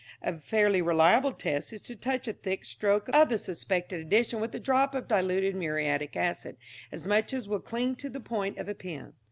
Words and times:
A 0.23 0.35
fairly 0.39 0.81
reliable 0.81 1.31
test 1.31 1.71
is 1.71 1.81
to 1.83 1.95
touch 1.95 2.27
a 2.27 2.33
thick 2.33 2.65
stroke 2.65 3.07
of 3.13 3.29
the 3.29 3.37
suspected 3.37 4.01
addition 4.01 4.41
with 4.41 4.55
a 4.55 4.59
drop 4.59 4.95
of 4.95 5.07
diluted 5.07 5.53
muriatic 5.55 6.15
acid 6.15 6.57
as 6.91 7.05
much 7.05 7.35
as 7.35 7.47
will 7.47 7.59
cling 7.59 7.95
to 7.97 8.09
the 8.09 8.19
point 8.19 8.57
of 8.57 8.67
a 8.67 8.73
pin. 8.73 9.13